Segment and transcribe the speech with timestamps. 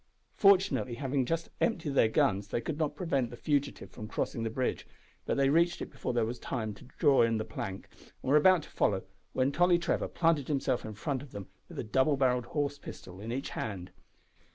[0.35, 4.49] Fortunately, having just emptied their guns, they could not prevent the fugitive from crossing the
[4.49, 4.87] bridge,
[5.27, 7.87] but they reached it before there was time to draw in the plank,
[8.23, 9.03] and were about to follow,
[9.33, 13.21] when Tolly Trevor planted himself in front of them with a double barrelled horse pistol
[13.21, 13.91] in each band.